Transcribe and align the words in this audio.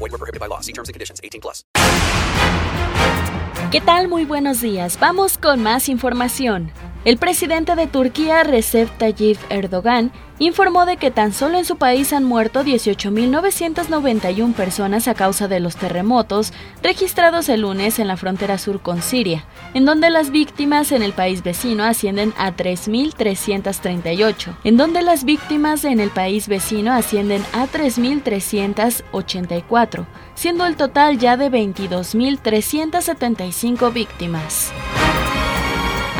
Void 0.00 0.12
were 0.12 0.18
prohibited 0.18 0.40
by 0.40 0.46
law. 0.46 0.60
See 0.60 0.72
terms 0.72 0.88
and 0.88 0.94
conditions. 0.94 1.20
18 1.22 1.40
plus. 1.42 1.62
¿Qué 3.70 3.80
tal? 3.80 4.08
Muy 4.08 4.24
buenos 4.24 4.60
días. 4.62 4.98
Vamos 4.98 5.36
con 5.36 5.62
más 5.62 5.88
información. 5.88 6.72
El 7.02 7.16
presidente 7.16 7.76
de 7.76 7.86
Turquía, 7.86 8.44
Recep 8.44 8.90
Tayyip 8.98 9.38
Erdogan, 9.48 10.12
informó 10.38 10.84
de 10.84 10.98
que 10.98 11.10
tan 11.10 11.32
solo 11.32 11.56
en 11.56 11.64
su 11.64 11.76
país 11.76 12.12
han 12.12 12.24
muerto 12.24 12.62
18.991 12.62 14.52
personas 14.52 15.08
a 15.08 15.14
causa 15.14 15.48
de 15.48 15.60
los 15.60 15.76
terremotos 15.76 16.52
registrados 16.82 17.48
el 17.48 17.62
lunes 17.62 17.98
en 17.98 18.06
la 18.06 18.18
frontera 18.18 18.58
sur 18.58 18.82
con 18.82 19.00
Siria, 19.00 19.46
en 19.72 19.86
donde 19.86 20.10
las 20.10 20.30
víctimas 20.30 20.92
en 20.92 21.00
el 21.02 21.14
país 21.14 21.42
vecino 21.42 21.84
ascienden 21.84 22.34
a 22.36 22.54
3.338, 22.54 24.56
en 24.64 24.76
donde 24.76 25.00
las 25.00 25.24
víctimas 25.24 25.86
en 25.86 26.00
el 26.00 26.10
país 26.10 26.48
vecino 26.48 26.92
ascienden 26.92 27.42
a 27.54 27.66
3.384, 27.66 30.04
siendo 30.34 30.66
el 30.66 30.76
total 30.76 31.16
ya 31.18 31.38
de 31.38 31.50
22.375 31.50 33.90
víctimas. 33.90 34.70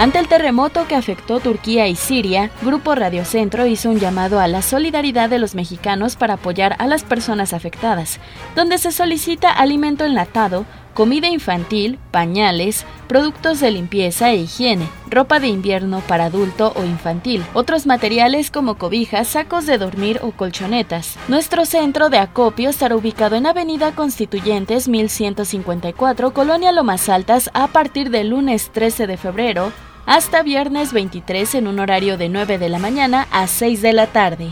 Ante 0.00 0.18
el 0.18 0.28
terremoto 0.28 0.88
que 0.88 0.94
afectó 0.94 1.40
Turquía 1.40 1.86
y 1.86 1.94
Siria, 1.94 2.50
Grupo 2.62 2.94
Radio 2.94 3.26
Centro 3.26 3.66
hizo 3.66 3.90
un 3.90 3.98
llamado 3.98 4.40
a 4.40 4.48
la 4.48 4.62
solidaridad 4.62 5.28
de 5.28 5.38
los 5.38 5.54
mexicanos 5.54 6.16
para 6.16 6.34
apoyar 6.34 6.74
a 6.78 6.86
las 6.86 7.04
personas 7.04 7.52
afectadas, 7.52 8.18
donde 8.56 8.78
se 8.78 8.92
solicita 8.92 9.50
alimento 9.50 10.06
enlatado, 10.06 10.64
comida 10.94 11.28
infantil, 11.28 11.98
pañales, 12.12 12.86
productos 13.08 13.60
de 13.60 13.72
limpieza 13.72 14.30
e 14.30 14.36
higiene, 14.36 14.88
ropa 15.10 15.38
de 15.38 15.48
invierno 15.48 16.00
para 16.08 16.24
adulto 16.24 16.72
o 16.76 16.84
infantil, 16.84 17.44
otros 17.52 17.84
materiales 17.84 18.50
como 18.50 18.78
cobijas, 18.78 19.28
sacos 19.28 19.66
de 19.66 19.76
dormir 19.76 20.18
o 20.22 20.30
colchonetas. 20.30 21.18
Nuestro 21.28 21.66
centro 21.66 22.08
de 22.08 22.16
acopio 22.16 22.70
estará 22.70 22.96
ubicado 22.96 23.36
en 23.36 23.46
Avenida 23.46 23.92
Constituyentes 23.94 24.88
1154, 24.88 26.32
Colonia 26.32 26.72
Lomas 26.72 27.10
Altas, 27.10 27.50
a 27.52 27.66
partir 27.66 28.08
del 28.08 28.30
lunes 28.30 28.70
13 28.72 29.06
de 29.06 29.18
febrero 29.18 29.70
hasta 30.06 30.42
viernes 30.42 30.92
23 30.92 31.54
en 31.56 31.68
un 31.68 31.78
horario 31.78 32.18
de 32.18 32.28
9 32.28 32.58
de 32.58 32.68
la 32.68 32.78
mañana 32.78 33.26
a 33.30 33.46
6 33.46 33.82
de 33.82 33.92
la 33.92 34.06
tarde. 34.06 34.50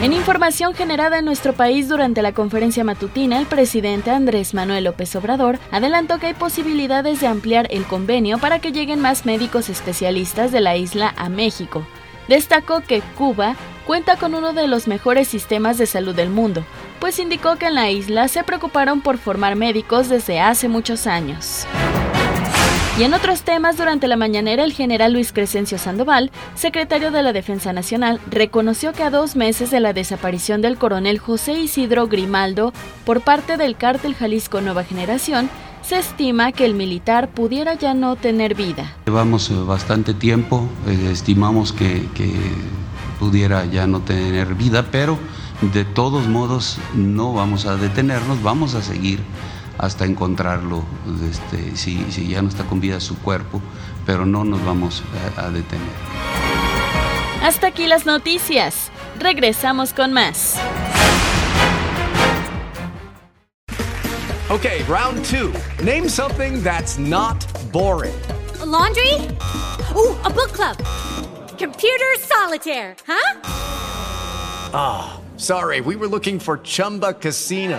En 0.00 0.12
información 0.12 0.74
generada 0.74 1.18
en 1.18 1.24
nuestro 1.24 1.54
país 1.54 1.88
durante 1.88 2.22
la 2.22 2.32
conferencia 2.32 2.84
matutina, 2.84 3.38
el 3.38 3.46
presidente 3.46 4.12
Andrés 4.12 4.54
Manuel 4.54 4.84
López 4.84 5.16
Obrador 5.16 5.58
adelantó 5.72 6.18
que 6.18 6.26
hay 6.26 6.34
posibilidades 6.34 7.20
de 7.20 7.26
ampliar 7.26 7.66
el 7.70 7.84
convenio 7.84 8.38
para 8.38 8.60
que 8.60 8.70
lleguen 8.70 9.00
más 9.00 9.26
médicos 9.26 9.68
especialistas 9.68 10.52
de 10.52 10.60
la 10.60 10.76
isla 10.76 11.14
a 11.16 11.28
México. 11.28 11.84
Destacó 12.28 12.80
que 12.80 13.00
Cuba 13.16 13.56
cuenta 13.88 14.16
con 14.16 14.36
uno 14.36 14.52
de 14.52 14.68
los 14.68 14.86
mejores 14.86 15.26
sistemas 15.26 15.78
de 15.78 15.86
salud 15.86 16.14
del 16.14 16.30
mundo, 16.30 16.62
pues 17.00 17.18
indicó 17.18 17.56
que 17.56 17.66
en 17.66 17.74
la 17.74 17.90
isla 17.90 18.28
se 18.28 18.44
preocuparon 18.44 19.00
por 19.00 19.18
formar 19.18 19.56
médicos 19.56 20.08
desde 20.08 20.38
hace 20.38 20.68
muchos 20.68 21.08
años. 21.08 21.66
Y 22.98 23.04
en 23.04 23.14
otros 23.14 23.42
temas, 23.42 23.76
durante 23.76 24.08
la 24.08 24.16
mañanera, 24.16 24.64
el 24.64 24.72
general 24.72 25.12
Luis 25.12 25.32
Crescencio 25.32 25.78
Sandoval, 25.78 26.32
secretario 26.56 27.12
de 27.12 27.22
la 27.22 27.32
Defensa 27.32 27.72
Nacional, 27.72 28.20
reconoció 28.28 28.92
que 28.92 29.04
a 29.04 29.10
dos 29.10 29.36
meses 29.36 29.70
de 29.70 29.78
la 29.78 29.92
desaparición 29.92 30.62
del 30.62 30.78
coronel 30.78 31.20
José 31.20 31.60
Isidro 31.60 32.08
Grimaldo 32.08 32.72
por 33.04 33.20
parte 33.20 33.56
del 33.56 33.76
cártel 33.76 34.16
Jalisco 34.16 34.60
Nueva 34.60 34.82
Generación, 34.82 35.48
se 35.80 35.96
estima 35.96 36.50
que 36.50 36.64
el 36.64 36.74
militar 36.74 37.28
pudiera 37.28 37.74
ya 37.74 37.94
no 37.94 38.16
tener 38.16 38.56
vida. 38.56 38.96
Llevamos 39.06 39.48
bastante 39.64 40.12
tiempo, 40.12 40.68
eh, 40.88 41.10
estimamos 41.12 41.72
que 41.72 42.02
pudiera 43.20 43.64
ya 43.66 43.86
no 43.86 44.00
tener 44.00 44.56
vida, 44.56 44.86
pero 44.90 45.18
de 45.72 45.84
todos 45.84 46.26
modos 46.26 46.78
no 46.94 47.32
vamos 47.32 47.64
a 47.66 47.76
detenernos, 47.76 48.42
vamos 48.42 48.74
a 48.74 48.82
seguir 48.82 49.20
hasta 49.78 50.04
encontrarlo, 50.04 50.84
este, 51.28 51.76
si, 51.76 52.04
si, 52.10 52.28
ya 52.28 52.42
no 52.42 52.48
está 52.48 52.64
con 52.64 52.80
vida 52.80 53.00
su 53.00 53.16
cuerpo, 53.18 53.62
pero 54.04 54.26
no 54.26 54.44
nos 54.44 54.64
vamos 54.64 55.02
a, 55.36 55.46
a 55.46 55.50
detener. 55.50 55.86
Hasta 57.42 57.68
aquí 57.68 57.86
las 57.86 58.04
noticias. 58.04 58.90
Regresamos 59.18 59.92
con 59.92 60.12
más. 60.12 60.56
Okay, 64.50 64.82
round 64.84 65.24
two. 65.24 65.52
Name 65.84 66.08
something 66.08 66.62
that's 66.62 66.98
not 66.98 67.36
boring. 67.70 68.14
A 68.60 68.66
laundry? 68.66 69.12
Ooh, 69.94 70.16
a 70.24 70.30
book 70.30 70.52
club. 70.52 70.76
Computer 71.58 72.06
solitaire, 72.18 72.96
huh? 73.06 73.40
Ah, 74.72 75.20
oh, 75.20 75.38
sorry, 75.38 75.80
we 75.80 75.96
were 75.96 76.08
looking 76.08 76.38
for 76.38 76.58
Chumba 76.58 77.12
Casino. 77.12 77.78